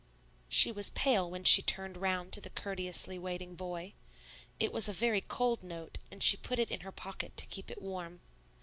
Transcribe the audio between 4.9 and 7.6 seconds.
very cold note, and she put it in her pocket to